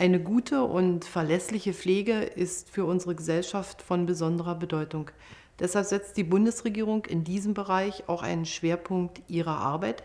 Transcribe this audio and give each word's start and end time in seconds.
Eine 0.00 0.20
gute 0.20 0.62
und 0.62 1.04
verlässliche 1.04 1.74
Pflege 1.74 2.20
ist 2.20 2.70
für 2.70 2.84
unsere 2.84 3.16
Gesellschaft 3.16 3.82
von 3.82 4.06
besonderer 4.06 4.54
Bedeutung. 4.54 5.10
Deshalb 5.58 5.86
setzt 5.86 6.16
die 6.16 6.22
Bundesregierung 6.22 7.04
in 7.06 7.24
diesem 7.24 7.52
Bereich 7.52 8.08
auch 8.08 8.22
einen 8.22 8.46
Schwerpunkt 8.46 9.20
ihrer 9.26 9.58
Arbeit. 9.58 10.04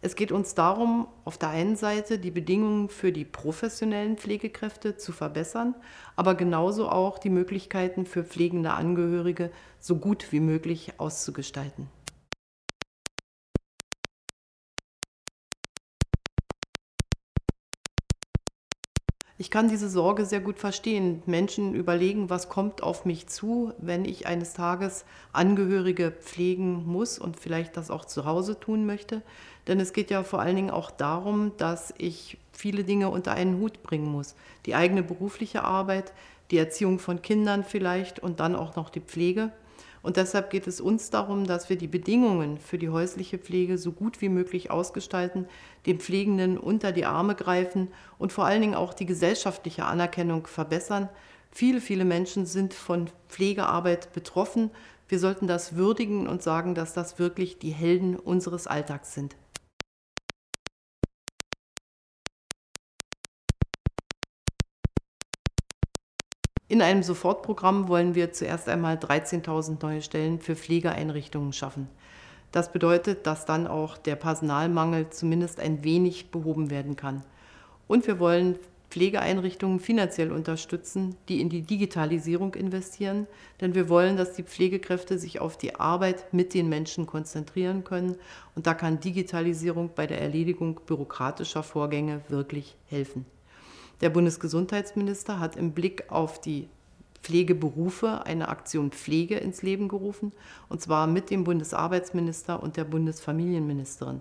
Es 0.00 0.16
geht 0.16 0.32
uns 0.32 0.54
darum, 0.54 1.08
auf 1.26 1.36
der 1.36 1.50
einen 1.50 1.76
Seite 1.76 2.18
die 2.18 2.30
Bedingungen 2.30 2.88
für 2.88 3.12
die 3.12 3.26
professionellen 3.26 4.16
Pflegekräfte 4.16 4.96
zu 4.96 5.12
verbessern, 5.12 5.74
aber 6.16 6.36
genauso 6.36 6.88
auch 6.88 7.18
die 7.18 7.28
Möglichkeiten 7.28 8.06
für 8.06 8.24
pflegende 8.24 8.72
Angehörige 8.72 9.50
so 9.78 9.96
gut 9.96 10.32
wie 10.32 10.40
möglich 10.40 10.94
auszugestalten. 10.96 11.90
Ich 19.36 19.50
kann 19.50 19.68
diese 19.68 19.88
Sorge 19.88 20.26
sehr 20.26 20.38
gut 20.38 20.60
verstehen. 20.60 21.20
Menschen 21.26 21.74
überlegen, 21.74 22.30
was 22.30 22.48
kommt 22.48 22.84
auf 22.84 23.04
mich 23.04 23.26
zu, 23.26 23.72
wenn 23.78 24.04
ich 24.04 24.28
eines 24.28 24.52
Tages 24.52 25.04
Angehörige 25.32 26.12
pflegen 26.12 26.84
muss 26.86 27.18
und 27.18 27.40
vielleicht 27.40 27.76
das 27.76 27.90
auch 27.90 28.04
zu 28.04 28.26
Hause 28.26 28.60
tun 28.60 28.86
möchte. 28.86 29.22
Denn 29.66 29.80
es 29.80 29.92
geht 29.92 30.12
ja 30.12 30.22
vor 30.22 30.40
allen 30.40 30.54
Dingen 30.54 30.70
auch 30.70 30.92
darum, 30.92 31.50
dass 31.56 31.92
ich 31.98 32.38
viele 32.52 32.84
Dinge 32.84 33.08
unter 33.08 33.32
einen 33.32 33.58
Hut 33.58 33.82
bringen 33.82 34.06
muss. 34.06 34.36
Die 34.66 34.76
eigene 34.76 35.02
berufliche 35.02 35.64
Arbeit, 35.64 36.12
die 36.52 36.58
Erziehung 36.58 37.00
von 37.00 37.20
Kindern 37.20 37.64
vielleicht 37.64 38.20
und 38.20 38.38
dann 38.38 38.54
auch 38.54 38.76
noch 38.76 38.88
die 38.88 39.00
Pflege. 39.00 39.50
Und 40.04 40.18
deshalb 40.18 40.50
geht 40.50 40.66
es 40.66 40.82
uns 40.82 41.08
darum, 41.08 41.46
dass 41.46 41.70
wir 41.70 41.78
die 41.78 41.88
Bedingungen 41.88 42.58
für 42.58 42.76
die 42.76 42.90
häusliche 42.90 43.38
Pflege 43.38 43.78
so 43.78 43.90
gut 43.90 44.20
wie 44.20 44.28
möglich 44.28 44.70
ausgestalten, 44.70 45.46
den 45.86 45.98
Pflegenden 45.98 46.58
unter 46.58 46.92
die 46.92 47.06
Arme 47.06 47.34
greifen 47.34 47.88
und 48.18 48.30
vor 48.30 48.44
allen 48.44 48.60
Dingen 48.60 48.74
auch 48.74 48.92
die 48.92 49.06
gesellschaftliche 49.06 49.86
Anerkennung 49.86 50.46
verbessern. 50.46 51.08
Viele, 51.50 51.80
viele 51.80 52.04
Menschen 52.04 52.44
sind 52.44 52.74
von 52.74 53.08
Pflegearbeit 53.30 54.12
betroffen. 54.12 54.70
Wir 55.08 55.18
sollten 55.18 55.46
das 55.46 55.74
würdigen 55.74 56.28
und 56.28 56.42
sagen, 56.42 56.74
dass 56.74 56.92
das 56.92 57.18
wirklich 57.18 57.58
die 57.58 57.70
Helden 57.70 58.16
unseres 58.16 58.66
Alltags 58.66 59.14
sind. 59.14 59.36
In 66.66 66.80
einem 66.80 67.02
Sofortprogramm 67.02 67.88
wollen 67.88 68.14
wir 68.14 68.32
zuerst 68.32 68.70
einmal 68.70 68.96
13.000 68.96 69.82
neue 69.82 70.00
Stellen 70.00 70.40
für 70.40 70.56
Pflegeeinrichtungen 70.56 71.52
schaffen. 71.52 71.88
Das 72.52 72.72
bedeutet, 72.72 73.26
dass 73.26 73.44
dann 73.44 73.66
auch 73.66 73.98
der 73.98 74.16
Personalmangel 74.16 75.10
zumindest 75.10 75.60
ein 75.60 75.84
wenig 75.84 76.30
behoben 76.30 76.70
werden 76.70 76.96
kann. 76.96 77.22
Und 77.86 78.06
wir 78.06 78.18
wollen 78.18 78.58
Pflegeeinrichtungen 78.88 79.80
finanziell 79.80 80.30
unterstützen, 80.32 81.16
die 81.28 81.40
in 81.40 81.50
die 81.50 81.62
Digitalisierung 81.62 82.54
investieren, 82.54 83.26
denn 83.60 83.74
wir 83.74 83.88
wollen, 83.88 84.16
dass 84.16 84.34
die 84.34 84.44
Pflegekräfte 84.44 85.18
sich 85.18 85.40
auf 85.40 85.58
die 85.58 85.74
Arbeit 85.74 86.32
mit 86.32 86.54
den 86.54 86.68
Menschen 86.68 87.04
konzentrieren 87.04 87.84
können 87.84 88.16
und 88.54 88.66
da 88.68 88.72
kann 88.72 89.00
Digitalisierung 89.00 89.90
bei 89.94 90.06
der 90.06 90.22
Erledigung 90.22 90.80
bürokratischer 90.86 91.64
Vorgänge 91.64 92.20
wirklich 92.28 92.76
helfen. 92.86 93.26
Der 94.00 94.10
Bundesgesundheitsminister 94.10 95.38
hat 95.38 95.56
im 95.56 95.72
Blick 95.72 96.10
auf 96.10 96.40
die 96.40 96.68
Pflegeberufe 97.22 98.26
eine 98.26 98.48
Aktion 98.48 98.90
Pflege 98.90 99.36
ins 99.36 99.62
Leben 99.62 99.88
gerufen, 99.88 100.32
und 100.68 100.82
zwar 100.82 101.06
mit 101.06 101.30
dem 101.30 101.44
Bundesarbeitsminister 101.44 102.62
und 102.62 102.76
der 102.76 102.84
Bundesfamilienministerin. 102.84 104.20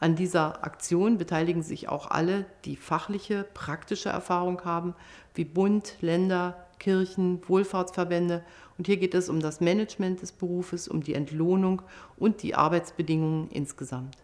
An 0.00 0.16
dieser 0.16 0.64
Aktion 0.64 1.16
beteiligen 1.16 1.62
sich 1.62 1.88
auch 1.88 2.10
alle, 2.10 2.44
die 2.64 2.76
fachliche, 2.76 3.46
praktische 3.54 4.08
Erfahrung 4.08 4.64
haben, 4.64 4.94
wie 5.34 5.44
Bund, 5.44 5.96
Länder, 6.00 6.66
Kirchen, 6.78 7.40
Wohlfahrtsverbände. 7.48 8.44
Und 8.76 8.86
hier 8.86 8.96
geht 8.96 9.14
es 9.14 9.28
um 9.28 9.40
das 9.40 9.60
Management 9.60 10.20
des 10.20 10.32
Berufes, 10.32 10.88
um 10.88 11.02
die 11.02 11.14
Entlohnung 11.14 11.82
und 12.16 12.42
die 12.42 12.56
Arbeitsbedingungen 12.56 13.48
insgesamt. 13.50 14.16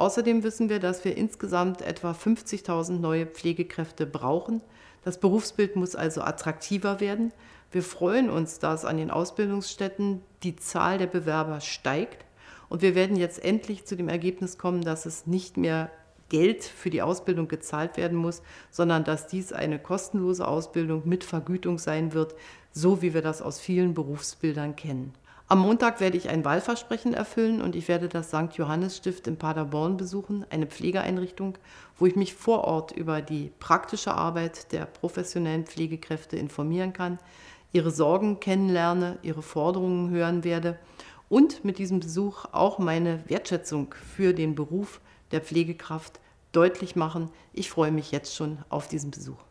Außerdem 0.00 0.44
wissen 0.44 0.70
wir, 0.70 0.78
dass 0.78 1.04
wir 1.04 1.14
insgesamt 1.18 1.82
etwa 1.82 2.12
50.000 2.12 2.92
neue 2.92 3.26
Pflegekräfte 3.26 4.06
brauchen. 4.06 4.62
Das 5.04 5.20
Berufsbild 5.20 5.76
muss 5.76 5.94
also 5.94 6.22
attraktiver 6.22 7.00
werden. 7.00 7.34
Wir 7.70 7.82
freuen 7.82 8.30
uns, 8.30 8.58
dass 8.58 8.86
an 8.86 8.96
den 8.96 9.10
Ausbildungsstätten 9.10 10.22
die 10.42 10.56
Zahl 10.56 10.96
der 10.96 11.06
Bewerber 11.06 11.60
steigt. 11.60 12.24
Und 12.70 12.80
wir 12.80 12.94
werden 12.94 13.14
jetzt 13.14 13.44
endlich 13.44 13.84
zu 13.84 13.94
dem 13.94 14.08
Ergebnis 14.08 14.56
kommen, 14.56 14.80
dass 14.80 15.04
es 15.04 15.26
nicht 15.26 15.58
mehr 15.58 15.90
Geld 16.30 16.64
für 16.64 16.88
die 16.88 17.02
Ausbildung 17.02 17.46
gezahlt 17.46 17.98
werden 17.98 18.16
muss, 18.16 18.40
sondern 18.70 19.04
dass 19.04 19.26
dies 19.26 19.52
eine 19.52 19.78
kostenlose 19.78 20.48
Ausbildung 20.48 21.02
mit 21.04 21.24
Vergütung 21.24 21.78
sein 21.78 22.14
wird, 22.14 22.34
so 22.72 23.02
wie 23.02 23.12
wir 23.12 23.20
das 23.20 23.42
aus 23.42 23.60
vielen 23.60 23.92
Berufsbildern 23.92 24.76
kennen. 24.76 25.12
Am 25.50 25.58
Montag 25.58 25.98
werde 25.98 26.16
ich 26.16 26.28
ein 26.28 26.44
Wahlversprechen 26.44 27.12
erfüllen 27.12 27.60
und 27.60 27.74
ich 27.74 27.88
werde 27.88 28.08
das 28.08 28.28
St. 28.28 28.52
Johannes 28.52 28.96
Stift 28.96 29.26
in 29.26 29.36
Paderborn 29.36 29.96
besuchen, 29.96 30.46
eine 30.48 30.68
Pflegeeinrichtung, 30.68 31.58
wo 31.98 32.06
ich 32.06 32.14
mich 32.14 32.34
vor 32.34 32.62
Ort 32.62 32.92
über 32.92 33.20
die 33.20 33.50
praktische 33.58 34.14
Arbeit 34.14 34.70
der 34.70 34.86
professionellen 34.86 35.66
Pflegekräfte 35.66 36.36
informieren 36.36 36.92
kann, 36.92 37.18
ihre 37.72 37.90
Sorgen 37.90 38.38
kennenlerne, 38.38 39.18
ihre 39.22 39.42
Forderungen 39.42 40.10
hören 40.10 40.44
werde 40.44 40.78
und 41.28 41.64
mit 41.64 41.78
diesem 41.78 41.98
Besuch 41.98 42.44
auch 42.52 42.78
meine 42.78 43.28
Wertschätzung 43.28 43.92
für 44.14 44.32
den 44.32 44.54
Beruf 44.54 45.00
der 45.32 45.40
Pflegekraft 45.40 46.20
deutlich 46.52 46.94
machen. 46.94 47.28
Ich 47.52 47.70
freue 47.70 47.90
mich 47.90 48.12
jetzt 48.12 48.36
schon 48.36 48.58
auf 48.68 48.86
diesen 48.86 49.10
Besuch. 49.10 49.49